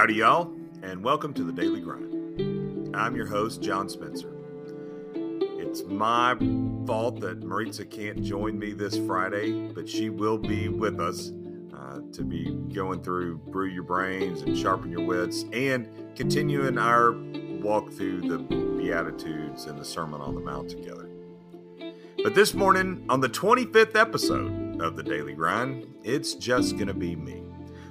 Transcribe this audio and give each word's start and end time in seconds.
Howdy, 0.00 0.14
y'all, 0.14 0.50
and 0.82 1.04
welcome 1.04 1.34
to 1.34 1.44
the 1.44 1.52
Daily 1.52 1.82
Grind. 1.82 2.96
I'm 2.96 3.14
your 3.14 3.26
host, 3.26 3.60
John 3.60 3.86
Spencer. 3.86 4.34
It's 5.14 5.82
my 5.82 6.36
fault 6.86 7.20
that 7.20 7.42
Maritza 7.42 7.84
can't 7.84 8.22
join 8.22 8.58
me 8.58 8.72
this 8.72 8.96
Friday, 9.06 9.68
but 9.68 9.86
she 9.86 10.08
will 10.08 10.38
be 10.38 10.70
with 10.70 10.98
us 11.00 11.32
uh, 11.76 11.98
to 12.14 12.22
be 12.22 12.50
going 12.72 13.02
through 13.02 13.36
Brew 13.48 13.66
Your 13.66 13.82
Brains 13.82 14.40
and 14.40 14.56
Sharpen 14.56 14.90
Your 14.90 15.04
Wits 15.04 15.44
and 15.52 15.86
continuing 16.16 16.78
our 16.78 17.12
walk 17.60 17.92
through 17.92 18.22
the 18.22 18.38
Beatitudes 18.38 19.66
and 19.66 19.78
the 19.78 19.84
Sermon 19.84 20.22
on 20.22 20.34
the 20.34 20.40
Mount 20.40 20.70
together. 20.70 21.10
But 22.24 22.34
this 22.34 22.54
morning, 22.54 23.04
on 23.10 23.20
the 23.20 23.28
25th 23.28 23.96
episode 23.96 24.80
of 24.80 24.96
the 24.96 25.02
Daily 25.02 25.34
Grind, 25.34 25.94
it's 26.02 26.32
just 26.32 26.76
going 26.76 26.88
to 26.88 26.94
be 26.94 27.16
me. 27.16 27.42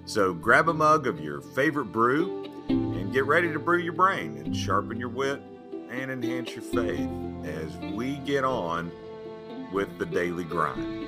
So 0.10 0.34
grab 0.34 0.70
a 0.70 0.74
mug 0.74 1.06
of 1.06 1.20
your 1.20 1.40
favorite 1.40 1.92
brew 1.92 2.52
and 2.68 3.14
get 3.14 3.26
ready 3.26 3.54
to 3.54 3.60
brew 3.60 3.78
your 3.78 3.94
brain 3.94 4.38
and 4.38 4.58
sharpen 4.58 5.00
your 5.00 5.10
wit 5.10 5.40
and 5.92 6.10
enhance 6.10 6.56
your 6.56 6.64
faith 6.64 7.08
as 7.46 7.78
we 7.94 8.16
get 8.26 8.44
on 8.44 8.92
with 9.72 10.00
the 10.00 10.08
daily 10.08 10.46
grind. 10.46 11.06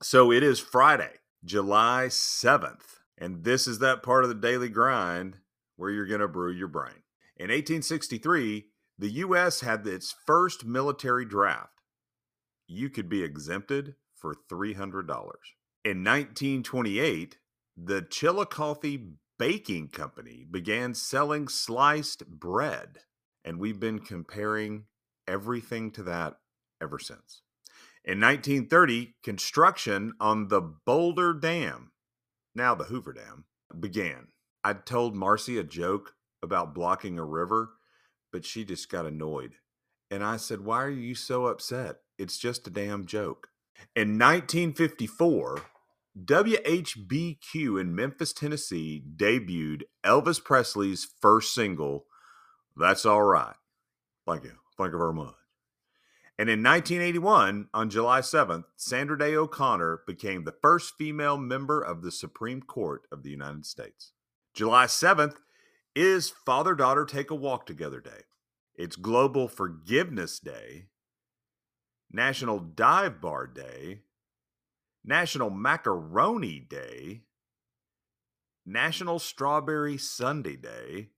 So 0.00 0.30
it 0.30 0.44
is 0.44 0.60
Friday, 0.60 1.14
July 1.44 2.06
7th, 2.08 3.00
and 3.18 3.42
this 3.42 3.66
is 3.66 3.80
that 3.80 4.04
part 4.04 4.22
of 4.22 4.28
the 4.28 4.36
daily 4.36 4.68
grind 4.68 5.38
where 5.74 5.90
you're 5.90 6.06
going 6.06 6.20
to 6.20 6.28
brew 6.28 6.52
your 6.52 6.68
brain. 6.68 7.02
In 7.36 7.48
1863, 7.48 8.66
the 8.96 9.10
U.S. 9.10 9.62
had 9.62 9.84
its 9.84 10.14
first 10.24 10.64
military 10.64 11.24
draft 11.24 11.75
you 12.66 12.90
could 12.90 13.08
be 13.08 13.22
exempted 13.22 13.94
for 14.14 14.34
$300. 14.50 15.06
In 15.84 16.02
1928, 16.02 17.38
the 17.76 18.02
Chillicothe 18.02 19.00
Baking 19.38 19.88
Company 19.88 20.46
began 20.50 20.94
selling 20.94 21.46
sliced 21.48 22.26
bread, 22.26 23.00
and 23.44 23.58
we've 23.58 23.78
been 23.78 23.98
comparing 23.98 24.86
everything 25.28 25.90
to 25.92 26.02
that 26.04 26.38
ever 26.80 26.98
since. 26.98 27.42
In 28.04 28.20
1930, 28.20 29.16
construction 29.22 30.12
on 30.20 30.48
the 30.48 30.60
Boulder 30.60 31.34
Dam, 31.34 31.92
now 32.54 32.74
the 32.74 32.84
Hoover 32.84 33.12
Dam, 33.12 33.44
began. 33.78 34.28
I 34.64 34.72
told 34.72 35.14
Marcy 35.14 35.58
a 35.58 35.64
joke 35.64 36.14
about 36.42 36.74
blocking 36.74 37.18
a 37.18 37.24
river, 37.24 37.72
but 38.32 38.44
she 38.44 38.64
just 38.64 38.88
got 38.90 39.06
annoyed. 39.06 39.56
And 40.10 40.24
I 40.24 40.36
said, 40.36 40.60
Why 40.60 40.82
are 40.84 40.90
you 40.90 41.14
so 41.14 41.46
upset? 41.46 41.96
It's 42.18 42.38
just 42.38 42.66
a 42.66 42.70
damn 42.70 43.06
joke. 43.06 43.48
In 43.94 44.18
1954, 44.18 45.60
WHBQ 46.24 47.80
in 47.80 47.94
Memphis, 47.94 48.32
Tennessee 48.32 49.02
debuted 49.16 49.82
Elvis 50.04 50.42
Presley's 50.42 51.06
first 51.20 51.52
single, 51.52 52.06
That's 52.76 53.04
All 53.04 53.22
Right. 53.22 53.56
Thank 54.26 54.44
you. 54.44 54.52
Thank 54.78 54.92
you 54.92 54.98
very 54.98 55.12
much. 55.12 55.34
And 56.38 56.50
in 56.50 56.62
1981, 56.62 57.68
on 57.72 57.90
July 57.90 58.20
7th, 58.20 58.64
Sandra 58.76 59.18
Day 59.18 59.34
O'Connor 59.34 60.02
became 60.06 60.44
the 60.44 60.54
first 60.60 60.94
female 60.98 61.38
member 61.38 61.80
of 61.80 62.02
the 62.02 62.12
Supreme 62.12 62.60
Court 62.60 63.06
of 63.10 63.22
the 63.22 63.30
United 63.30 63.64
States. 63.64 64.12
July 64.52 64.84
7th 64.86 65.36
is 65.94 66.28
Father 66.28 66.74
Daughter 66.74 67.06
Take 67.06 67.30
a 67.30 67.34
Walk 67.34 67.64
Together 67.64 68.00
Day. 68.00 68.24
It's 68.74 68.96
Global 68.96 69.48
Forgiveness 69.48 70.38
Day 70.38 70.88
National 72.16 72.58
Dive 72.58 73.20
Bar 73.20 73.46
Day, 73.46 74.00
National 75.04 75.50
Macaroni 75.50 76.58
Day, 76.58 77.24
National 78.64 79.18
Strawberry 79.18 79.98
Sunday 79.98 80.56
Day, 80.56 81.10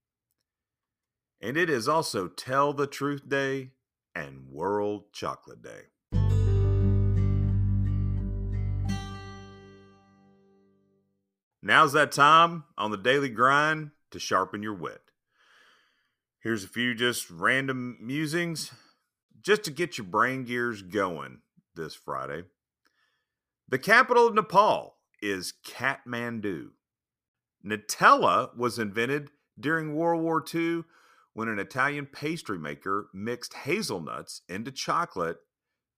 and 1.39 1.55
it 1.55 1.69
is 1.69 1.87
also 1.87 2.27
Tell 2.27 2.73
the 2.73 2.85
Truth 2.85 3.29
Day 3.29 3.71
and 4.13 4.49
World 4.49 5.13
Chocolate 5.13 5.61
Day. 5.61 5.83
Now's 11.63 11.93
that 11.93 12.11
time 12.11 12.65
on 12.77 12.91
the 12.91 12.97
daily 12.97 13.29
grind 13.29 13.91
to 14.11 14.19
sharpen 14.19 14.61
your 14.61 14.73
wit. 14.73 15.01
Here's 16.41 16.65
a 16.65 16.69
few 16.69 16.93
just 16.93 17.29
random 17.29 17.97
musings 18.01 18.73
just 19.41 19.63
to 19.63 19.71
get 19.71 19.97
your 19.97 20.07
brain 20.07 20.43
gears 20.43 20.81
going 20.81 21.39
this 21.75 21.95
Friday. 21.95 22.43
The 23.67 23.79
capital 23.79 24.27
of 24.27 24.33
Nepal 24.33 24.97
is 25.21 25.53
Kathmandu. 25.65 26.69
Nutella 27.65 28.55
was 28.55 28.79
invented 28.79 29.29
during 29.59 29.95
World 29.95 30.23
War 30.23 30.43
II 30.53 30.83
when 31.33 31.47
an 31.47 31.59
Italian 31.59 32.05
pastry 32.05 32.57
maker 32.57 33.09
mixed 33.13 33.53
hazelnuts 33.53 34.41
into 34.49 34.71
chocolate 34.71 35.37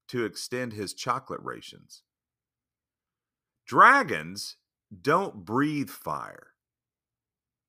to 0.09 0.25
extend 0.25 0.73
his 0.73 0.94
chocolate 0.94 1.40
rations. 1.41 2.03
Dragons 3.66 4.58
don't 5.02 5.46
breathe 5.46 5.90
fire, 5.90 6.47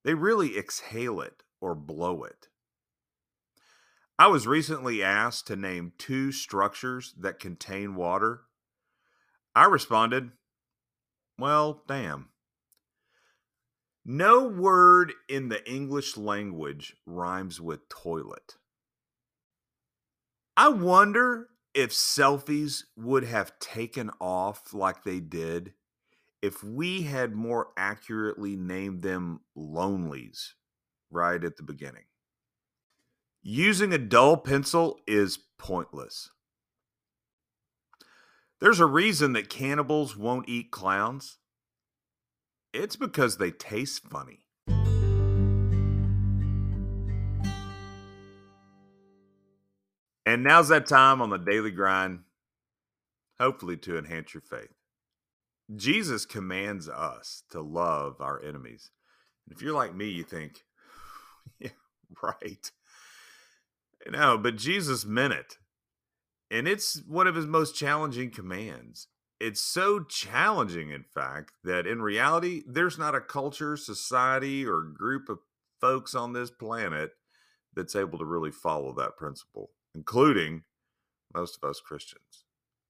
they 0.05 0.15
really 0.15 0.59
exhale 0.59 1.21
it 1.21 1.45
or 1.61 1.77
blow 1.77 2.25
it. 2.25 2.49
I 4.23 4.29
was 4.29 4.47
recently 4.47 5.03
asked 5.03 5.49
to 5.49 5.57
name 5.57 5.95
two 5.99 6.31
structures 6.31 7.13
that 7.19 7.41
contain 7.41 7.97
water. 7.97 8.43
I 9.53 9.65
responded, 9.65 10.31
Well, 11.37 11.83
damn. 11.89 12.29
No 14.05 14.47
word 14.47 15.13
in 15.29 15.49
the 15.49 15.69
English 15.69 16.17
language 16.17 16.95
rhymes 17.05 17.61
with 17.61 17.89
toilet. 17.89 18.59
I 20.57 20.69
wonder 20.69 21.49
if 21.75 21.91
selfies 21.91 22.85
would 22.97 23.25
have 23.25 23.59
taken 23.59 24.09
off 24.21 24.73
like 24.73 25.03
they 25.03 25.19
did 25.19 25.73
if 26.41 26.63
we 26.63 27.03
had 27.03 27.35
more 27.35 27.71
accurately 27.77 28.55
named 28.55 29.03
them 29.03 29.41
lonelies 29.57 30.55
right 31.11 31.43
at 31.43 31.57
the 31.57 31.65
beginning. 31.65 32.05
Using 33.45 33.93
a 33.93 33.99
dull 33.99 34.37
pencil 34.37 35.01
is 35.05 35.37
pointless. 35.59 36.31
There's 38.61 38.79
a 38.79 38.87
reason 38.87 39.33
that 39.33 39.51
cannibals 39.51 40.17
won't 40.17 40.49
eat 40.49 40.71
clowns. 40.71 41.39
It's 42.73 42.95
because 42.95 43.39
they 43.39 43.51
taste 43.51 44.09
funny. 44.09 44.45
And 50.25 50.45
now's 50.45 50.69
that 50.69 50.87
time 50.87 51.21
on 51.21 51.31
the 51.31 51.37
daily 51.37 51.73
grind, 51.73 52.21
hopefully 53.41 53.77
to 53.79 53.99
enhance 53.99 54.33
your 54.33 54.41
faith. 54.41 54.73
Jesus 55.75 56.27
commands 56.27 56.89
us 56.89 57.43
to 57.51 57.61
love 57.61 58.21
our 58.21 58.41
enemies. 58.41 58.93
If 59.51 59.63
you're 59.63 59.75
like 59.75 59.97
me, 59.97 60.11
you 60.11 60.23
think, 60.23 60.63
yeah, 61.59 61.71
right. 62.23 62.71
No, 64.11 64.37
but 64.39 64.57
Jesus 64.57 65.05
meant 65.05 65.33
it. 65.33 65.59
And 66.51 66.69
it's 66.69 67.03
one 67.07 67.27
of 67.27 67.35
his 67.35 67.47
most 67.47 67.75
challenging 67.75 68.31
commands. 68.31 69.09
It's 69.41 69.63
so 69.63 70.01
challenging, 70.05 70.91
in 70.91 71.05
fact, 71.15 71.53
that 71.65 71.87
in 71.87 72.03
reality, 72.03 72.63
there's 72.67 72.99
not 72.99 73.15
a 73.15 73.21
culture, 73.21 73.77
society, 73.77 74.65
or 74.67 74.83
group 74.83 75.29
of 75.29 75.39
folks 75.81 76.15
on 76.15 76.33
this 76.33 76.51
planet 76.51 77.11
that's 77.75 77.97
able 77.97 78.19
to 78.19 78.25
really 78.25 78.53
follow 78.53 78.95
that 78.95 79.17
principle, 79.17 79.71
including 79.95 80.63
most 81.35 81.59
of 81.61 81.69
us 81.69 81.81
Christians. 81.81 82.45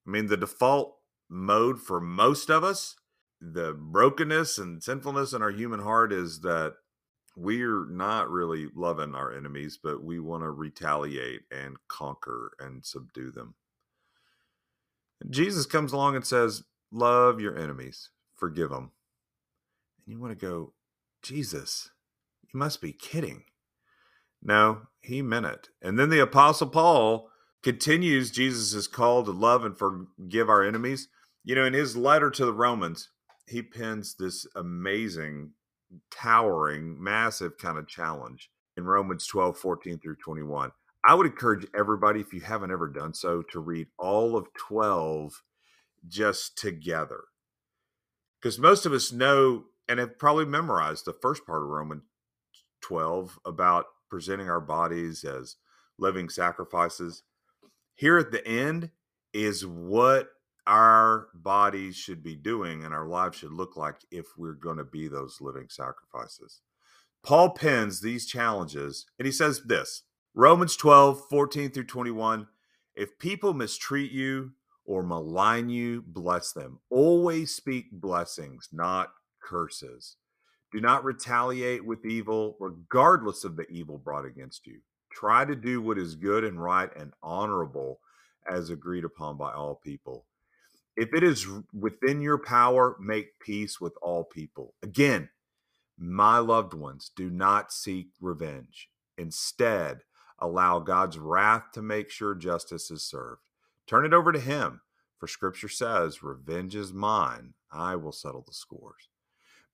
I 0.06 0.10
mean, 0.10 0.26
the 0.26 0.36
default 0.36 0.96
mode 1.30 1.80
for 1.80 2.00
most 2.00 2.50
of 2.50 2.64
us, 2.64 2.96
the 3.40 3.72
brokenness 3.72 4.58
and 4.58 4.82
sinfulness 4.82 5.32
in 5.32 5.40
our 5.40 5.50
human 5.50 5.80
heart 5.80 6.12
is 6.12 6.40
that 6.40 6.74
we're 7.36 7.86
not 7.86 8.30
really 8.30 8.68
loving 8.74 9.14
our 9.14 9.32
enemies, 9.32 9.78
but 9.82 10.04
we 10.04 10.18
want 10.20 10.42
to 10.42 10.50
retaliate 10.50 11.42
and 11.50 11.76
conquer 11.88 12.52
and 12.58 12.84
subdue 12.84 13.30
them. 13.30 13.54
Jesus 15.30 15.66
comes 15.66 15.92
along 15.92 16.16
and 16.16 16.26
says, 16.26 16.64
Love 16.90 17.40
your 17.40 17.58
enemies, 17.58 18.10
forgive 18.34 18.70
them. 18.70 18.90
And 20.04 20.14
you 20.14 20.20
want 20.20 20.38
to 20.38 20.46
go, 20.46 20.74
Jesus, 21.22 21.90
you 22.42 22.58
must 22.58 22.82
be 22.82 22.92
kidding. 22.92 23.44
No, 24.42 24.82
he 25.00 25.22
meant 25.22 25.46
it. 25.46 25.68
And 25.80 25.98
then 25.98 26.10
the 26.10 26.20
Apostle 26.20 26.66
Paul 26.66 27.30
continues 27.62 28.30
Jesus' 28.30 28.86
call 28.86 29.22
to 29.24 29.30
love 29.30 29.64
and 29.64 29.78
forgive 29.78 30.50
our 30.50 30.64
enemies. 30.64 31.08
You 31.44 31.54
know, 31.54 31.64
in 31.64 31.72
his 31.72 31.96
letter 31.96 32.28
to 32.30 32.44
the 32.44 32.52
Romans, 32.52 33.08
he 33.46 33.62
pens 33.62 34.16
this 34.18 34.46
amazing 34.54 35.52
towering, 36.10 37.02
massive 37.02 37.58
kind 37.58 37.78
of 37.78 37.88
challenge 37.88 38.50
in 38.76 38.84
Romans 38.84 39.26
12, 39.26 39.56
14 39.56 39.98
through 39.98 40.16
21. 40.16 40.72
I 41.04 41.14
would 41.14 41.26
encourage 41.26 41.66
everybody, 41.76 42.20
if 42.20 42.32
you 42.32 42.40
haven't 42.40 42.70
ever 42.70 42.88
done 42.88 43.14
so, 43.14 43.42
to 43.50 43.60
read 43.60 43.88
all 43.98 44.36
of 44.36 44.52
12 44.54 45.42
just 46.06 46.56
together. 46.56 47.24
Because 48.40 48.58
most 48.58 48.86
of 48.86 48.92
us 48.92 49.12
know 49.12 49.64
and 49.88 49.98
have 49.98 50.18
probably 50.18 50.44
memorized 50.44 51.04
the 51.04 51.12
first 51.12 51.44
part 51.44 51.62
of 51.62 51.68
Romans 51.68 52.02
12 52.82 53.38
about 53.44 53.86
presenting 54.10 54.48
our 54.48 54.60
bodies 54.60 55.24
as 55.24 55.56
living 55.98 56.28
sacrifices. 56.28 57.22
Here 57.94 58.18
at 58.18 58.30
the 58.30 58.46
end 58.46 58.90
is 59.32 59.66
what 59.66 60.28
our 60.66 61.28
bodies 61.34 61.96
should 61.96 62.22
be 62.22 62.36
doing 62.36 62.84
and 62.84 62.94
our 62.94 63.06
lives 63.06 63.38
should 63.38 63.52
look 63.52 63.76
like 63.76 63.96
if 64.10 64.26
we're 64.36 64.52
going 64.52 64.76
to 64.76 64.84
be 64.84 65.08
those 65.08 65.40
living 65.40 65.66
sacrifices. 65.68 66.60
Paul 67.22 67.50
pens 67.50 68.00
these 68.00 68.26
challenges 68.26 69.06
and 69.18 69.26
he 69.26 69.32
says 69.32 69.62
this 69.64 70.04
Romans 70.34 70.76
12, 70.76 71.28
14 71.28 71.70
through 71.70 71.84
21. 71.84 72.46
If 72.94 73.18
people 73.18 73.54
mistreat 73.54 74.12
you 74.12 74.52
or 74.84 75.02
malign 75.02 75.68
you, 75.68 76.02
bless 76.06 76.52
them. 76.52 76.80
Always 76.90 77.54
speak 77.54 77.92
blessings, 77.92 78.68
not 78.72 79.12
curses. 79.42 80.16
Do 80.72 80.80
not 80.80 81.04
retaliate 81.04 81.84
with 81.84 82.06
evil, 82.06 82.56
regardless 82.58 83.44
of 83.44 83.56
the 83.56 83.68
evil 83.68 83.98
brought 83.98 84.24
against 84.24 84.66
you. 84.66 84.80
Try 85.12 85.44
to 85.44 85.54
do 85.54 85.82
what 85.82 85.98
is 85.98 86.14
good 86.14 86.44
and 86.44 86.62
right 86.62 86.88
and 86.96 87.12
honorable 87.22 88.00
as 88.50 88.70
agreed 88.70 89.04
upon 89.04 89.36
by 89.36 89.52
all 89.52 89.74
people. 89.74 90.24
If 91.02 91.12
it 91.14 91.24
is 91.24 91.48
within 91.72 92.20
your 92.20 92.38
power, 92.38 92.96
make 93.00 93.40
peace 93.40 93.80
with 93.80 93.92
all 94.00 94.22
people. 94.22 94.74
Again, 94.84 95.30
my 95.98 96.38
loved 96.38 96.74
ones, 96.74 97.10
do 97.16 97.28
not 97.28 97.72
seek 97.72 98.10
revenge. 98.20 98.88
Instead, 99.18 100.02
allow 100.38 100.78
God's 100.78 101.18
wrath 101.18 101.72
to 101.74 101.82
make 101.82 102.08
sure 102.08 102.36
justice 102.36 102.88
is 102.88 103.02
served. 103.02 103.40
Turn 103.88 104.04
it 104.04 104.14
over 104.14 104.30
to 104.30 104.38
Him, 104.38 104.80
for 105.18 105.26
Scripture 105.26 105.68
says, 105.68 106.22
Revenge 106.22 106.76
is 106.76 106.92
mine, 106.92 107.54
I 107.72 107.96
will 107.96 108.12
settle 108.12 108.44
the 108.46 108.54
scores. 108.54 109.08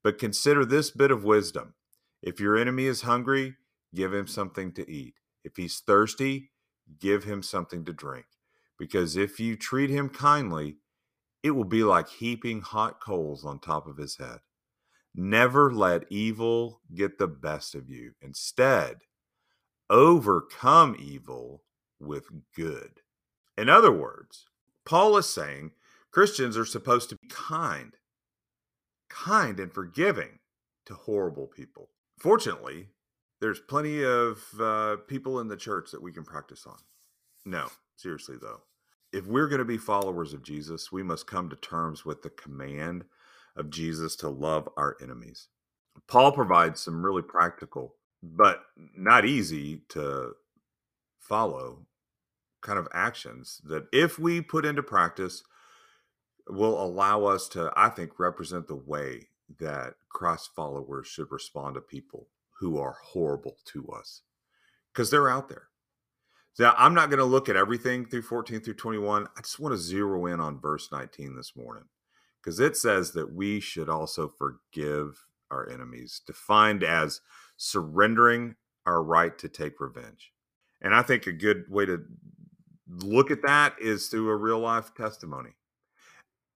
But 0.02 0.18
consider 0.18 0.64
this 0.64 0.90
bit 0.90 1.10
of 1.10 1.24
wisdom 1.24 1.74
if 2.22 2.40
your 2.40 2.56
enemy 2.56 2.86
is 2.86 3.02
hungry, 3.02 3.56
give 3.94 4.14
him 4.14 4.26
something 4.26 4.72
to 4.72 4.90
eat. 4.90 5.16
If 5.44 5.56
he's 5.56 5.80
thirsty, 5.80 6.52
give 6.98 7.24
him 7.24 7.42
something 7.42 7.84
to 7.84 7.92
drink. 7.92 8.24
Because 8.78 9.14
if 9.14 9.38
you 9.38 9.56
treat 9.56 9.90
him 9.90 10.08
kindly, 10.08 10.78
it 11.42 11.52
will 11.52 11.64
be 11.64 11.84
like 11.84 12.08
heaping 12.08 12.60
hot 12.60 13.00
coals 13.00 13.44
on 13.44 13.58
top 13.58 13.86
of 13.86 13.96
his 13.96 14.16
head. 14.16 14.38
Never 15.14 15.72
let 15.72 16.10
evil 16.10 16.80
get 16.94 17.18
the 17.18 17.26
best 17.26 17.74
of 17.74 17.88
you. 17.88 18.12
Instead, 18.20 18.98
overcome 19.90 20.96
evil 20.98 21.62
with 21.98 22.24
good. 22.54 23.00
In 23.56 23.68
other 23.68 23.92
words, 23.92 24.46
Paul 24.84 25.16
is 25.16 25.26
saying 25.26 25.72
Christians 26.12 26.56
are 26.56 26.64
supposed 26.64 27.10
to 27.10 27.16
be 27.20 27.28
kind, 27.28 27.94
kind 29.08 29.58
and 29.58 29.72
forgiving 29.72 30.38
to 30.86 30.94
horrible 30.94 31.46
people. 31.46 31.90
Fortunately, 32.18 32.88
there's 33.40 33.60
plenty 33.60 34.04
of 34.04 34.42
uh, 34.60 34.96
people 35.06 35.40
in 35.40 35.48
the 35.48 35.56
church 35.56 35.90
that 35.90 36.02
we 36.02 36.12
can 36.12 36.24
practice 36.24 36.66
on. 36.66 36.78
No, 37.44 37.68
seriously 37.96 38.36
though, 38.40 38.62
if 39.12 39.26
we're 39.26 39.48
going 39.48 39.60
to 39.60 39.64
be 39.64 39.78
followers 39.78 40.34
of 40.34 40.42
Jesus, 40.42 40.92
we 40.92 41.02
must 41.02 41.26
come 41.26 41.48
to 41.50 41.56
terms 41.56 42.04
with 42.04 42.22
the 42.22 42.30
command 42.30 43.04
of 43.56 43.70
Jesus 43.70 44.16
to 44.16 44.28
love 44.28 44.68
our 44.76 44.96
enemies. 45.02 45.48
Paul 46.06 46.32
provides 46.32 46.80
some 46.80 47.04
really 47.04 47.22
practical, 47.22 47.94
but 48.22 48.62
not 48.96 49.24
easy 49.24 49.82
to 49.90 50.32
follow 51.20 51.86
kind 52.62 52.78
of 52.78 52.88
actions 52.92 53.60
that 53.64 53.86
if 53.92 54.18
we 54.18 54.40
put 54.40 54.64
into 54.64 54.82
practice 54.82 55.42
will 56.48 56.82
allow 56.82 57.24
us 57.24 57.48
to 57.48 57.72
i 57.76 57.88
think 57.88 58.18
represent 58.18 58.66
the 58.66 58.74
way 58.74 59.28
that 59.60 59.94
christ 60.08 60.50
followers 60.56 61.06
should 61.06 61.30
respond 61.30 61.74
to 61.74 61.80
people 61.80 62.26
who 62.58 62.78
are 62.78 62.96
horrible 63.02 63.56
to 63.64 63.86
us 63.88 64.22
because 64.92 65.10
they're 65.10 65.30
out 65.30 65.48
there 65.48 65.68
now, 66.58 66.74
I'm 66.76 66.94
not 66.94 67.10
going 67.10 67.18
to 67.18 67.24
look 67.24 67.48
at 67.48 67.56
everything 67.56 68.04
through 68.06 68.22
14 68.22 68.60
through 68.60 68.74
21. 68.74 69.26
I 69.36 69.40
just 69.40 69.60
want 69.60 69.72
to 69.74 69.78
zero 69.78 70.26
in 70.26 70.40
on 70.40 70.60
verse 70.60 70.88
19 70.90 71.36
this 71.36 71.54
morning 71.56 71.84
because 72.40 72.58
it 72.60 72.76
says 72.76 73.12
that 73.12 73.32
we 73.32 73.60
should 73.60 73.88
also 73.88 74.28
forgive 74.28 75.26
our 75.50 75.68
enemies, 75.68 76.20
defined 76.26 76.82
as 76.82 77.20
surrendering 77.56 78.56
our 78.86 79.02
right 79.02 79.38
to 79.38 79.48
take 79.48 79.80
revenge. 79.80 80.32
And 80.80 80.94
I 80.94 81.02
think 81.02 81.26
a 81.26 81.32
good 81.32 81.64
way 81.68 81.86
to 81.86 82.04
look 82.88 83.30
at 83.30 83.42
that 83.42 83.74
is 83.80 84.08
through 84.08 84.30
a 84.30 84.36
real 84.36 84.58
life 84.58 84.94
testimony. 84.94 85.50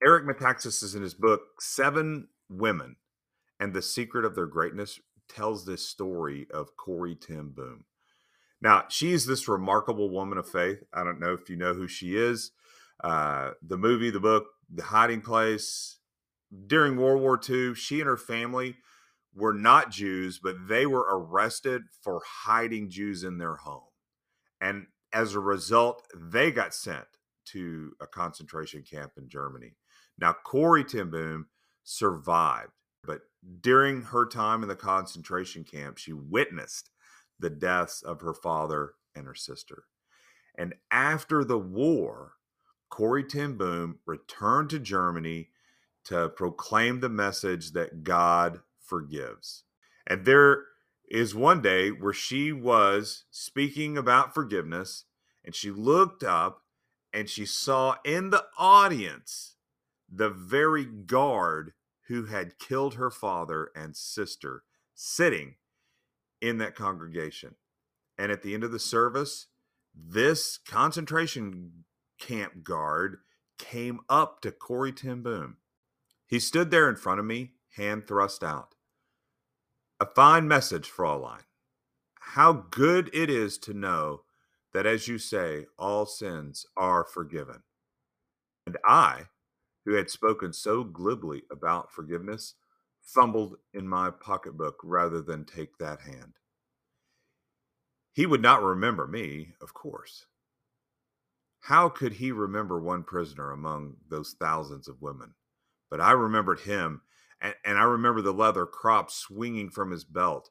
Eric 0.05 0.25
Metaxas 0.25 0.83
is 0.83 0.95
in 0.95 1.03
his 1.03 1.15
book, 1.15 1.43
Seven 1.61 2.29
Women 2.49 2.97
and 3.61 3.73
the 3.73 3.83
Secret 3.83 4.25
of 4.25 4.35
Their 4.35 4.47
Greatness, 4.47 4.99
tells 5.29 5.65
this 5.65 5.87
story 5.87 6.47
of 6.53 6.77
Corrie 6.77 7.15
ten 7.15 7.51
Boom. 7.51 7.85
Now, 8.63 8.85
she's 8.89 9.27
this 9.27 9.49
remarkable 9.49 10.09
woman 10.09 10.39
of 10.39 10.49
faith. 10.49 10.85
I 10.95 11.03
don't 11.03 11.19
know 11.19 11.35
if 11.35 11.51
you 11.51 11.57
know 11.57 11.75
who 11.75 11.89
she 11.89 12.17
is. 12.17 12.53
Uh, 13.03 13.51
the 13.61 13.77
movie, 13.77 14.11
the 14.11 14.21
book, 14.21 14.47
The 14.73 14.85
Hiding 14.85 15.21
Place. 15.21 15.99
During 16.67 16.97
World 16.97 17.23
War 17.23 17.41
II, 17.49 17.75
she 17.75 18.01
and 18.01 18.07
her 18.07 18.17
family 18.17 18.77
were 19.35 19.53
not 19.53 19.91
Jews, 19.91 20.39
but 20.39 20.69
they 20.69 20.87
were 20.87 21.07
arrested 21.11 21.83
for 22.03 22.23
hiding 22.45 22.89
Jews 22.89 23.25
in 23.25 23.39
their 23.39 23.57
home. 23.57 23.89
And 24.61 24.87
as 25.13 25.35
a 25.35 25.41
result, 25.41 26.07
they 26.15 26.53
got 26.53 26.75
sent 26.75 27.07
to 27.47 27.93
a 28.01 28.07
concentration 28.07 28.83
camp 28.83 29.13
in 29.17 29.29
Germany. 29.29 29.75
Now, 30.19 30.37
Corrie 30.45 30.85
ten 30.85 31.11
Boom 31.11 31.47
survived, 31.83 32.71
but 33.05 33.23
during 33.61 34.03
her 34.03 34.27
time 34.27 34.63
in 34.63 34.69
the 34.69 34.77
concentration 34.77 35.65
camp, 35.65 35.99
she 35.99 36.13
witnessed 36.13 36.91
the 37.43 37.51
deaths 37.51 38.01
of 38.03 38.23
her 38.23 38.33
father 38.33 38.95
and 39.15 39.27
her 39.27 39.35
sister. 39.35 39.85
And 40.57 40.75
after 40.91 41.45
the 41.45 41.59
war, 41.59 42.33
Corrie 42.89 43.25
ten 43.25 43.57
Boom 43.57 43.99
returned 44.07 44.71
to 44.71 44.79
Germany 44.79 45.51
to 46.05 46.29
proclaim 46.31 47.01
the 47.01 47.09
message 47.09 47.73
that 47.73 48.05
God 48.05 48.61
forgives. 48.79 49.65
And 50.07 50.25
there 50.25 50.65
is 51.09 51.35
one 51.35 51.63
day 51.63 51.91
where 51.91 52.13
she 52.13 52.53
was 52.53 53.25
speaking 53.31 53.97
about 53.97 54.35
forgiveness 54.35 55.05
and 55.45 55.55
she 55.55 55.71
looked 55.71 56.25
up 56.25 56.63
and 57.13 57.29
she 57.29 57.45
saw 57.45 57.97
in 58.05 58.31
the 58.31 58.45
audience 58.59 59.57
the 60.11 60.31
very 60.31 60.85
guard 60.85 61.73
who 62.09 62.27
had 62.27 62.59
killed 62.59 62.95
her 62.95 63.11
father 63.11 63.71
and 63.75 63.97
sister 63.97 64.65
sitting 64.95 65.55
in 66.43 66.59
that 66.59 66.75
congregation. 66.75 67.55
And 68.19 68.31
at 68.31 68.43
the 68.43 68.53
end 68.53 68.65
of 68.65 68.73
the 68.73 68.79
service, 68.79 69.47
this 69.95 70.59
concentration 70.59 71.85
camp 72.19 72.63
guard 72.63 73.19
came 73.59 74.01
up 74.09 74.41
to 74.43 74.53
Corrie 74.53 74.93
ten 74.93 75.23
Boom. 75.23 75.57
He 76.27 76.39
stood 76.39 76.71
there 76.71 76.89
in 76.89 76.97
front 76.97 77.21
of 77.21 77.27
me, 77.27 77.53
hand 77.77 78.07
thrust 78.07 78.43
out. 78.43 78.75
A 80.01 80.07
fine 80.07 80.49
message, 80.49 80.91
Fraulein. 80.91 81.43
How 82.21 82.53
good 82.71 83.11
it 83.13 83.31
is 83.31 83.59
to 83.59 83.75
know 83.75 84.23
that, 84.73 84.87
as 84.87 85.07
you 85.07 85.19
say, 85.19 85.67
all 85.79 86.07
sins 86.07 86.67
are 86.77 87.05
forgiven. 87.05 87.63
And 88.67 88.79
I, 88.87 89.27
who 89.85 89.95
had 89.95 90.09
spoken 90.11 90.53
so 90.53 90.83
glibly 90.85 91.43
about 91.51 91.93
forgiveness, 91.93 92.55
fumbled 93.03 93.57
in 93.75 93.87
my 93.89 94.11
pocketbook 94.11 94.77
rather 94.83 95.21
than 95.21 95.45
take 95.45 95.79
that 95.79 96.01
hand. 96.01 96.35
He 98.13 98.27
would 98.27 98.43
not 98.43 98.63
remember 98.63 99.07
me, 99.07 99.55
of 99.61 99.75
course. 99.75 100.27
How 101.67 101.89
could 101.89 102.15
he 102.15 102.33
remember 102.33 102.81
one 102.81 103.05
prisoner 103.05 103.51
among 103.51 103.97
those 104.09 104.35
thousands 104.39 104.89
of 104.89 105.01
women? 105.01 105.35
But 105.91 106.01
I 106.01 106.13
remembered 106.13 106.61
him, 106.61 107.03
and, 107.41 107.55
and 107.65 107.79
I 107.79 107.85
remember 107.85 108.21
the 108.21 108.33
leather 108.33 108.67
crop 108.67 109.11
swinging 109.11 109.71
from 109.71 109.91
his 109.91 110.05
belt. 110.05 110.51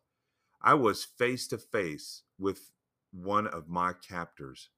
I 0.61 0.73
was 0.75 1.03
face 1.03 1.47
to 1.47 1.57
face 1.57 2.23
with 2.39 2.71
one 3.11 3.47
of 3.47 3.67
my 3.67 3.93
captors, 3.93 4.69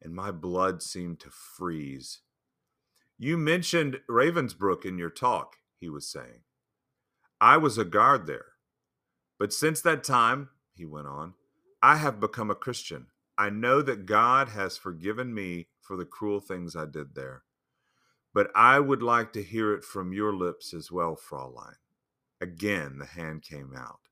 and 0.00 0.14
my 0.14 0.30
blood 0.30 0.82
seemed 0.82 1.20
to 1.20 1.30
freeze. 1.30 2.20
You 3.18 3.36
mentioned 3.36 4.00
Ravensbrück 4.08 4.84
in 4.84 4.98
your 4.98 5.10
talk, 5.10 5.56
he 5.78 5.88
was 5.88 6.06
saying. 6.06 6.42
I 7.44 7.58
was 7.58 7.76
a 7.76 7.84
guard 7.84 8.26
there. 8.26 8.52
But 9.38 9.52
since 9.52 9.82
that 9.82 10.02
time, 10.02 10.48
he 10.72 10.86
went 10.86 11.08
on, 11.08 11.34
I 11.82 11.96
have 11.96 12.18
become 12.18 12.50
a 12.50 12.54
Christian. 12.54 13.08
I 13.36 13.50
know 13.50 13.82
that 13.82 14.06
God 14.06 14.48
has 14.48 14.78
forgiven 14.78 15.34
me 15.34 15.66
for 15.78 15.94
the 15.98 16.06
cruel 16.06 16.40
things 16.40 16.74
I 16.74 16.86
did 16.86 17.14
there. 17.14 17.42
But 18.32 18.50
I 18.54 18.80
would 18.80 19.02
like 19.02 19.34
to 19.34 19.42
hear 19.42 19.74
it 19.74 19.84
from 19.84 20.14
your 20.14 20.34
lips 20.34 20.72
as 20.72 20.90
well, 20.90 21.16
Fraulein. 21.16 21.74
Again, 22.40 22.96
the 22.96 23.04
hand 23.04 23.42
came 23.42 23.74
out. 23.76 24.08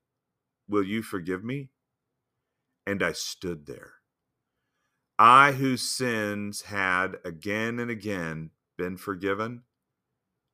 Will 0.69 0.83
you 0.83 1.01
forgive 1.01 1.43
me? 1.43 1.69
And 2.85 3.01
I 3.01 3.13
stood 3.13 3.65
there. 3.65 3.93
I, 5.17 5.53
whose 5.53 5.81
sins 5.81 6.61
had 6.61 7.17
again 7.25 7.79
and 7.79 7.89
again 7.89 8.51
been 8.77 8.95
forgiven 8.95 9.63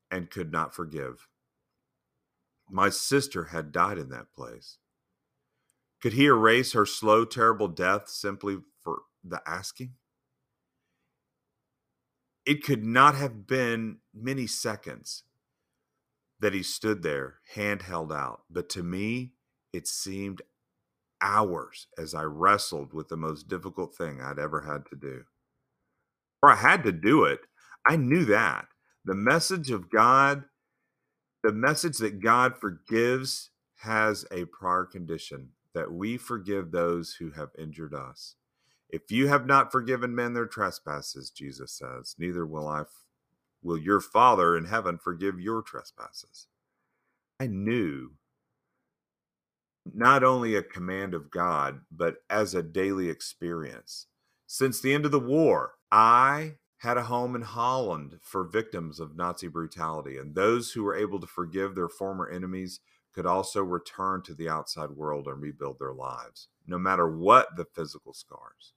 and 0.09 0.31
could 0.31 0.53
not 0.53 0.73
forgive. 0.73 1.27
My 2.69 2.89
sister 2.89 3.45
had 3.45 3.71
died 3.71 3.97
in 3.97 4.09
that 4.09 4.31
place. 4.35 4.77
Could 6.01 6.13
he 6.13 6.25
erase 6.25 6.73
her 6.73 6.85
slow, 6.85 7.25
terrible 7.25 7.67
death 7.67 8.09
simply 8.09 8.59
for 8.81 8.99
the 9.23 9.41
asking? 9.45 9.93
It 12.45 12.63
could 12.63 12.83
not 12.83 13.15
have 13.15 13.45
been 13.45 13.97
many 14.13 14.47
seconds 14.47 15.23
that 16.39 16.53
he 16.53 16.63
stood 16.63 17.03
there, 17.03 17.39
hand 17.53 17.81
held 17.81 18.13
out. 18.13 18.43
But 18.49 18.69
to 18.69 18.83
me, 18.83 19.33
it 19.73 19.87
seemed 19.87 20.41
hours 21.21 21.87
as 21.97 22.13
I 22.13 22.23
wrestled 22.23 22.93
with 22.93 23.09
the 23.09 23.17
most 23.17 23.47
difficult 23.47 23.93
thing 23.93 24.21
I'd 24.21 24.39
ever 24.39 24.61
had 24.61 24.85
to 24.87 24.95
do. 24.95 25.23
Or 26.41 26.51
I 26.51 26.55
had 26.55 26.83
to 26.83 26.91
do 26.91 27.25
it. 27.25 27.41
I 27.87 27.97
knew 27.97 28.25
that. 28.25 28.67
The 29.05 29.15
message 29.15 29.69
of 29.69 29.89
God, 29.89 30.45
the 31.43 31.51
message 31.51 31.97
that 31.99 32.19
God 32.19 32.57
forgives, 32.57 33.51
has 33.77 34.25
a 34.31 34.45
prior 34.45 34.83
condition 34.83 35.49
that 35.73 35.91
we 35.91 36.17
forgive 36.17 36.71
those 36.71 37.13
who 37.13 37.31
have 37.31 37.49
injured 37.57 37.93
us. 37.93 38.35
If 38.89 39.11
you 39.11 39.27
have 39.27 39.45
not 39.45 39.71
forgiven 39.71 40.13
men 40.15 40.33
their 40.33 40.47
trespasses, 40.47 41.29
Jesus 41.29 41.71
says, 41.71 42.15
neither 42.17 42.45
will 42.45 42.67
I 42.67 42.83
will 43.61 43.77
your 43.77 44.01
Father 44.01 44.57
in 44.57 44.65
heaven 44.65 44.97
forgive 44.97 45.39
your 45.39 45.61
trespasses. 45.61 46.47
I 47.39 47.47
knew 47.47 48.11
not 49.93 50.23
only 50.23 50.55
a 50.55 50.63
command 50.63 51.13
of 51.13 51.31
God, 51.31 51.81
but 51.91 52.17
as 52.29 52.53
a 52.53 52.63
daily 52.63 53.09
experience. 53.09 54.07
Since 54.47 54.81
the 54.81 54.93
end 54.93 55.05
of 55.05 55.11
the 55.11 55.19
war, 55.19 55.73
I 55.91 56.55
had 56.79 56.97
a 56.97 57.03
home 57.03 57.35
in 57.35 57.41
Holland 57.41 58.19
for 58.21 58.43
victims 58.43 58.99
of 58.99 59.15
Nazi 59.15 59.47
brutality, 59.47 60.17
and 60.17 60.33
those 60.33 60.71
who 60.71 60.83
were 60.83 60.95
able 60.95 61.19
to 61.19 61.27
forgive 61.27 61.75
their 61.75 61.89
former 61.89 62.27
enemies 62.27 62.79
could 63.13 63.25
also 63.25 63.61
return 63.61 64.21
to 64.23 64.33
the 64.33 64.47
outside 64.47 64.91
world 64.91 65.27
and 65.27 65.41
rebuild 65.41 65.77
their 65.77 65.93
lives, 65.93 66.47
no 66.65 66.77
matter 66.77 67.09
what 67.09 67.55
the 67.57 67.65
physical 67.65 68.13
scars. 68.13 68.73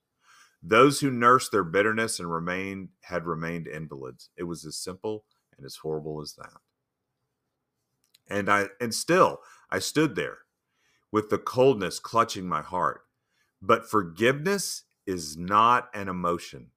Those 0.62 1.00
who 1.00 1.11
nursed 1.11 1.52
their 1.52 1.64
bitterness 1.64 2.18
and 2.18 2.32
remained 2.32 2.88
had 3.02 3.26
remained 3.26 3.66
invalids. 3.68 4.30
It 4.37 4.44
was 4.44 4.64
as 4.64 4.76
simple 4.76 5.25
and 5.56 5.64
as 5.64 5.76
horrible 5.76 6.21
as 6.21 6.35
that. 6.35 6.61
And 8.28 8.49
I 8.49 8.68
and 8.80 8.94
still 8.94 9.40
I 9.71 9.78
stood 9.80 10.14
there 10.14 10.38
with 11.11 11.30
the 11.30 11.38
coldness 11.38 11.99
clutching 11.99 12.49
my 12.49 12.62
heart. 12.62 13.02
But 13.61 13.88
forgiveness 13.88 14.85
is 15.06 15.37
not 15.37 15.88
an 15.94 16.09
emotion. 16.09 16.71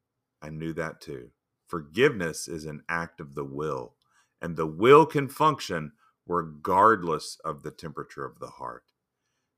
I 0.46 0.50
knew 0.50 0.74
that 0.74 1.02
too. 1.02 1.32
Forgiveness 1.66 2.48
is 2.48 2.66
an 2.66 2.84
act 2.88 3.20
of 3.20 3.34
the 3.34 3.44
will, 3.44 3.96
and 4.40 4.56
the 4.56 4.68
will 4.68 5.08
can 5.08 5.28
function 5.28 5.94
regardless 6.28 7.40
of 7.44 7.64
the 7.64 7.72
temperature 7.72 8.26
of 8.26 8.38
the 8.38 8.48
heart. 8.48 8.84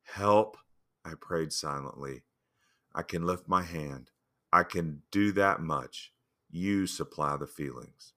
Help, 0.04 0.58
I 1.04 1.14
prayed 1.20 1.52
silently. 1.52 2.24
I 2.96 3.02
can 3.02 3.26
lift 3.26 3.50
my 3.50 3.64
hand. 3.64 4.12
I 4.54 4.64
can 4.64 5.02
do 5.12 5.34
that 5.34 5.62
much. 5.62 6.14
You 6.50 6.88
supply 6.88 7.36
the 7.36 7.48
feelings. 7.48 8.14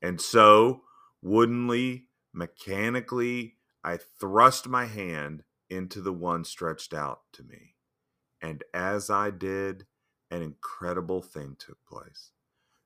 And 0.00 0.18
so, 0.18 0.84
woodenly, 1.20 2.06
mechanically, 2.32 3.56
I 3.84 3.98
thrust 3.98 4.66
my 4.66 4.86
hand 4.86 5.44
into 5.68 6.00
the 6.00 6.12
one 6.12 6.44
stretched 6.44 6.94
out 6.94 7.20
to 7.34 7.42
me. 7.42 7.74
And 8.40 8.64
as 8.72 9.10
I 9.10 9.30
did, 9.30 9.84
an 10.32 10.42
incredible 10.42 11.20
thing 11.20 11.56
took 11.58 11.84
place. 11.86 12.30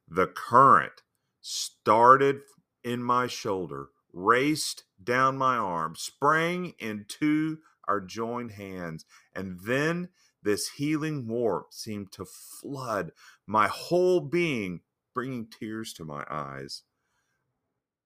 The 0.09 0.26
current 0.26 1.03
started 1.41 2.41
in 2.83 3.03
my 3.03 3.29
shoulder, 3.29 3.91
raced 4.12 4.85
down 5.03 5.38
my 5.38 5.57
arm, 5.57 5.95
sprang 5.97 6.75
into 6.81 7.59
our 7.87 8.00
joined 8.00 8.53
hands, 8.53 9.05
and 9.35 9.61
then 9.61 10.09
this 10.43 10.71
healing 10.71 11.29
warmth 11.29 11.73
seemed 11.73 12.11
to 12.12 12.25
flood 12.25 13.12
my 13.47 13.69
whole 13.69 14.21
being, 14.21 14.81
bringing 15.15 15.47
tears 15.47 15.93
to 15.95 16.05
my 16.05 16.25
eyes. 16.29 16.83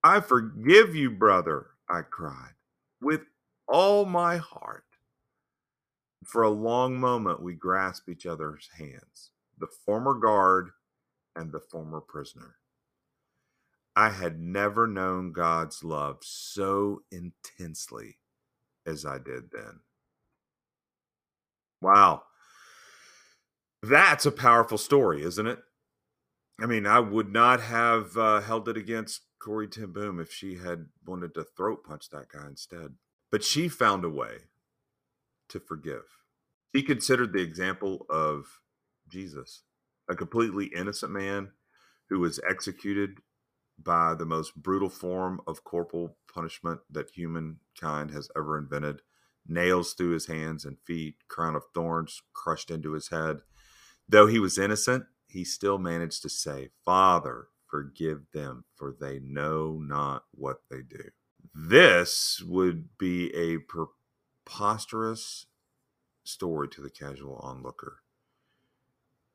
I 0.05 0.21
forgive 0.21 0.95
you, 0.95 1.11
brother, 1.11 1.69
I 1.89 2.03
cried, 2.03 2.55
with 3.01 3.23
all 3.67 4.05
my 4.05 4.37
heart. 4.37 4.85
For 6.25 6.43
a 6.43 6.51
long 6.51 7.01
moment, 7.01 7.43
we 7.43 7.55
grasp 7.55 8.09
each 8.09 8.27
other's 8.27 8.69
hands, 8.77 9.31
the 9.59 9.67
former 9.67 10.15
guard 10.15 10.71
and 11.35 11.51
the 11.51 11.61
former 11.61 12.01
prisoner. 12.01 12.57
I 13.97 14.11
had 14.11 14.41
never 14.41 14.87
known 14.87 15.33
God's 15.33 15.83
love 15.83 16.19
so 16.21 17.03
intensely 17.11 18.19
as 18.87 19.05
I 19.05 19.19
did 19.19 19.51
then. 19.51 19.81
Wow. 21.81 22.23
That's 23.83 24.27
a 24.27 24.31
powerful 24.31 24.79
story, 24.79 25.23
isn't 25.23 25.47
it? 25.47 25.59
I 26.61 26.67
mean, 26.67 26.87
I 26.87 27.01
would 27.01 27.33
not 27.33 27.63
have 27.63 28.17
uh, 28.17 28.41
held 28.43 28.69
it 28.69 28.77
against 28.77 29.23
Corrie 29.39 29.69
ten 29.69 29.93
Boom 29.93 30.21
if 30.21 30.31
she 30.31 30.57
had 30.57 30.87
wanted 31.07 31.33
to 31.35 31.45
throat 31.45 31.85
punch 31.85 32.11
that 32.11 32.29
guy 32.29 32.47
instead. 32.47 32.95
But 33.31 33.43
she 33.43 33.69
found 33.69 34.05
a 34.05 34.11
way 34.11 34.50
to 35.51 35.61
forgive. 35.61 36.03
He 36.73 36.83
considered 36.83 37.33
the 37.33 37.43
example 37.43 38.07
of 38.09 38.61
Jesus, 39.09 39.63
a 40.09 40.15
completely 40.15 40.67
innocent 40.67 41.13
man 41.13 41.51
who 42.09 42.21
was 42.21 42.41
executed 42.49 43.19
by 43.83 44.15
the 44.15 44.27
most 44.27 44.55
brutal 44.57 44.91
form 44.91 45.41
of 45.47 45.65
corporal 45.65 46.17
punishment 46.33 46.81
that 46.91 47.11
humankind 47.11 48.11
has 48.11 48.29
ever 48.37 48.59
invented 48.59 49.03
nails 49.47 49.95
through 49.95 50.11
his 50.11 50.27
hands 50.27 50.65
and 50.65 50.79
feet, 50.87 51.17
crown 51.29 51.57
of 51.57 51.65
thorns 51.75 52.23
crushed 52.33 52.71
into 52.71 52.93
his 52.93 53.09
head. 53.09 53.39
Though 54.09 54.27
he 54.27 54.39
was 54.39 54.59
innocent, 54.59 55.05
he 55.29 55.45
still 55.45 55.79
managed 55.79 56.23
to 56.23 56.29
say, 56.29 56.71
Father, 56.85 57.49
forgive 57.69 58.27
them, 58.33 58.65
for 58.77 58.95
they 58.99 59.21
know 59.21 59.81
not 59.81 60.25
what 60.33 60.63
they 60.71 60.83
do. 60.83 61.11
This 61.55 62.43
would 62.47 62.99
be 62.99 63.35
a 63.35 63.59
preposterous 64.45 65.47
story 66.25 66.69
to 66.69 66.81
the 66.81 66.91
casual 66.91 67.41
onlooker. 67.43 68.01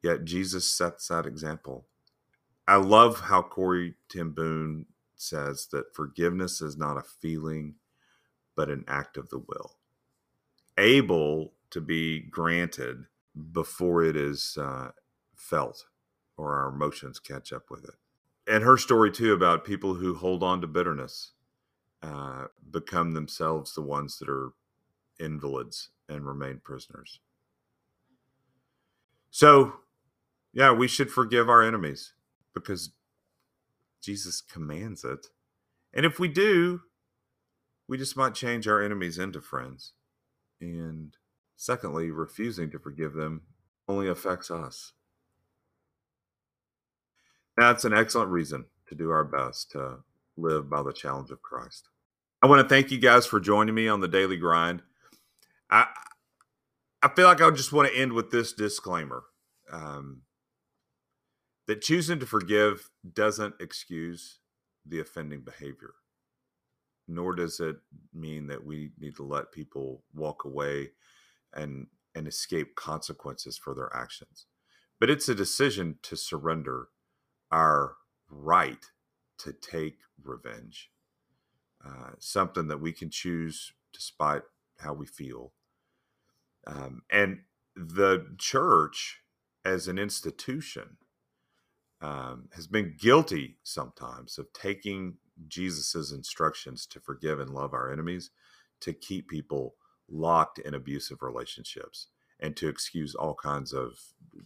Yet 0.01 0.25
Jesus 0.25 0.69
sets 0.69 1.07
that 1.07 1.25
example. 1.25 1.87
I 2.67 2.75
love 2.75 3.21
how 3.21 3.41
Corrie 3.41 3.95
ten 4.09 4.31
Boom 4.31 4.87
says 5.15 5.67
that 5.71 5.95
forgiveness 5.95 6.61
is 6.61 6.77
not 6.77 6.97
a 6.97 7.01
feeling, 7.01 7.75
but 8.55 8.69
an 8.69 8.83
act 8.87 9.17
of 9.17 9.29
the 9.29 9.39
will. 9.39 9.77
Able 10.77 11.53
to 11.71 11.81
be 11.81 12.19
granted 12.19 13.05
before 13.51 14.03
it 14.03 14.15
is 14.15 14.57
uh, 14.59 14.91
felt 15.35 15.85
or 16.37 16.55
our 16.55 16.69
emotions 16.69 17.19
catch 17.19 17.53
up 17.53 17.69
with 17.69 17.83
it. 17.85 17.95
And 18.47 18.63
her 18.63 18.77
story, 18.77 19.11
too, 19.11 19.33
about 19.33 19.65
people 19.65 19.95
who 19.95 20.15
hold 20.15 20.43
on 20.43 20.61
to 20.61 20.67
bitterness 20.67 21.31
uh, 22.03 22.45
become 22.69 23.13
themselves 23.13 23.73
the 23.73 23.81
ones 23.81 24.19
that 24.19 24.29
are 24.29 24.51
invalids 25.19 25.89
and 26.07 26.25
remain 26.25 26.61
prisoners. 26.63 27.19
So, 29.31 29.73
yeah, 30.53 30.71
we 30.71 30.87
should 30.87 31.11
forgive 31.11 31.49
our 31.49 31.61
enemies 31.61 32.13
because 32.53 32.91
Jesus 34.01 34.41
commands 34.41 35.03
it. 35.03 35.27
And 35.93 36.05
if 36.05 36.19
we 36.19 36.27
do, 36.27 36.81
we 37.87 37.97
just 37.97 38.17
might 38.17 38.33
change 38.33 38.67
our 38.67 38.81
enemies 38.81 39.17
into 39.17 39.41
friends. 39.41 39.93
And 40.61 41.15
secondly, 41.55 42.11
refusing 42.11 42.71
to 42.71 42.79
forgive 42.79 43.13
them 43.13 43.41
only 43.87 44.07
affects 44.07 44.49
us. 44.49 44.93
That's 47.57 47.85
an 47.85 47.93
excellent 47.93 48.31
reason 48.31 48.65
to 48.87 48.95
do 48.95 49.09
our 49.09 49.23
best 49.23 49.71
to 49.71 49.99
live 50.37 50.69
by 50.69 50.83
the 50.83 50.93
challenge 50.93 51.31
of 51.31 51.41
Christ. 51.41 51.89
I 52.41 52.47
want 52.47 52.61
to 52.61 52.73
thank 52.73 52.91
you 52.91 52.97
guys 52.97 53.25
for 53.25 53.39
joining 53.39 53.75
me 53.75 53.87
on 53.87 54.01
the 54.01 54.07
daily 54.07 54.37
grind. 54.37 54.81
I 55.75 55.87
I 57.01 57.09
feel 57.09 57.27
like 57.27 57.41
I 57.41 57.51
just 57.51 57.73
want 57.73 57.89
to 57.89 57.97
end 57.97 58.13
with 58.13 58.31
this 58.31 58.53
disclaimer 58.53 59.23
um, 59.71 60.23
that 61.67 61.81
choosing 61.81 62.19
to 62.19 62.25
forgive 62.25 62.89
doesn't 63.13 63.55
excuse 63.59 64.39
the 64.85 64.99
offending 64.99 65.41
behavior, 65.41 65.93
nor 67.07 67.35
does 67.35 67.59
it 67.59 67.77
mean 68.13 68.47
that 68.47 68.65
we 68.65 68.91
need 68.99 69.15
to 69.17 69.23
let 69.23 69.51
people 69.51 70.03
walk 70.13 70.45
away 70.45 70.91
and 71.53 71.87
and 72.15 72.27
escape 72.27 72.75
consequences 72.75 73.57
for 73.57 73.75
their 73.75 73.93
actions. 73.93 74.45
But 74.99 75.09
it's 75.09 75.27
a 75.27 75.35
decision 75.35 75.99
to 76.03 76.15
surrender 76.15 76.87
our 77.51 77.97
right 78.29 78.85
to 79.39 79.51
take 79.51 79.97
revenge, 80.23 80.89
uh, 81.85 82.11
something 82.19 82.67
that 82.69 82.79
we 82.79 82.93
can 82.93 83.09
choose 83.09 83.73
despite 83.93 84.43
how 84.79 84.93
we 84.93 85.05
feel. 85.05 85.51
Um, 86.67 87.03
and 87.11 87.39
the 87.75 88.25
church 88.37 89.21
as 89.63 89.87
an 89.87 89.97
institution 89.97 90.97
um, 92.01 92.49
has 92.53 92.67
been 92.67 92.95
guilty 92.97 93.57
sometimes 93.63 94.37
of 94.37 94.51
taking 94.53 95.17
Jesus's 95.47 96.11
instructions 96.11 96.85
to 96.87 96.99
forgive 96.99 97.39
and 97.39 97.49
love 97.49 97.73
our 97.73 97.91
enemies 97.91 98.31
to 98.81 98.93
keep 98.93 99.29
people 99.29 99.75
locked 100.07 100.59
in 100.59 100.73
abusive 100.73 101.21
relationships 101.21 102.07
and 102.39 102.55
to 102.57 102.67
excuse 102.67 103.15
all 103.15 103.33
kinds 103.33 103.73
of 103.73 103.99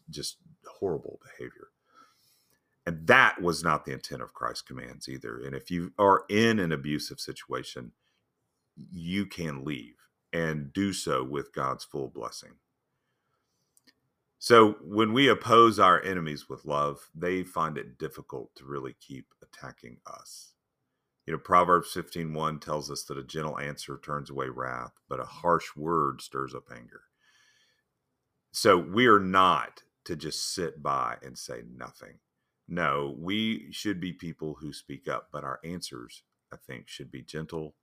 just 0.10 0.38
horrible 0.66 1.20
behavior. 1.24 1.68
And 2.86 3.06
that 3.08 3.42
was 3.42 3.64
not 3.64 3.86
the 3.86 3.92
intent 3.94 4.22
of 4.22 4.34
Christ's 4.34 4.62
commands 4.62 5.10
either. 5.10 5.40
And 5.40 5.54
if 5.54 5.70
you 5.70 5.92
are 6.00 6.24
in 6.30 6.60
an 6.60 6.72
abusive 6.72 7.20
situation, 7.20 7.92
you 8.92 9.26
can 9.26 9.64
leave 9.66 9.99
and 10.34 10.72
do 10.74 10.94
so 10.94 11.24
with 11.24 11.54
God's 11.54 11.84
full 11.84 12.10
blessing. 12.10 12.52
So 14.38 14.78
when 14.82 15.12
we 15.12 15.28
oppose 15.28 15.80
our 15.80 16.02
enemies 16.02 16.48
with 16.48 16.64
love, 16.64 17.10
they 17.14 17.44
find 17.44 17.78
it 17.78 17.98
difficult 17.98 18.56
to 18.56 18.66
really 18.66 18.96
keep 19.02 19.34
attacking 19.42 19.98
us. 20.08 20.54
You 21.26 21.34
know, 21.34 21.40
Proverbs 21.40 21.94
15:1 21.94 22.60
tells 22.60 22.90
us 22.90 23.04
that 23.04 23.18
a 23.18 23.24
gentle 23.24 23.60
answer 23.60 24.00
turns 24.00 24.30
away 24.30 24.50
wrath, 24.50 24.94
but 25.10 25.20
a 25.20 25.26
harsh 25.26 25.76
word 25.76 26.22
stirs 26.22 26.56
up 26.56 26.72
anger. 26.72 27.04
So 28.52 28.78
we 28.78 29.08
are 29.08 29.20
not 29.20 29.84
to 30.06 30.16
just 30.16 30.54
sit 30.54 30.82
by 30.82 31.18
and 31.22 31.38
say 31.38 31.64
nothing. 31.70 32.20
No, 32.68 33.16
we 33.20 33.72
should 33.72 34.00
be 34.00 34.14
people 34.14 34.56
who 34.56 34.72
speak 34.72 35.08
up, 35.08 35.30
but 35.32 35.44
our 35.44 35.60
answers, 35.64 36.24
I 36.52 36.56
think, 36.56 36.88
should 36.88 37.12
be 37.12 37.22
gentle 37.22 37.76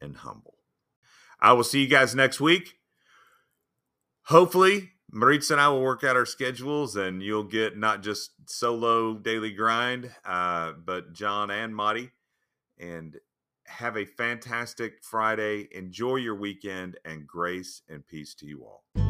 and 0.00 0.16
humble. 0.16 0.58
I 1.40 1.52
will 1.52 1.64
see 1.64 1.82
you 1.82 1.88
guys 1.88 2.14
next 2.14 2.40
week. 2.40 2.74
Hopefully, 4.24 4.90
Maritza 5.10 5.54
and 5.54 5.60
I 5.60 5.68
will 5.68 5.82
work 5.82 6.04
out 6.04 6.16
our 6.16 6.26
schedules, 6.26 6.96
and 6.96 7.22
you'll 7.22 7.44
get 7.44 7.78
not 7.78 8.02
just 8.02 8.32
solo 8.46 9.14
daily 9.14 9.52
grind, 9.52 10.10
uh, 10.24 10.72
but 10.72 11.12
John 11.12 11.50
and 11.50 11.74
Marty. 11.74 12.10
And 12.78 13.16
have 13.66 13.96
a 13.96 14.04
fantastic 14.04 15.02
Friday. 15.02 15.68
Enjoy 15.72 16.16
your 16.16 16.34
weekend, 16.34 16.98
and 17.04 17.26
grace 17.26 17.82
and 17.88 18.06
peace 18.06 18.34
to 18.34 18.46
you 18.46 18.64
all. 18.64 19.07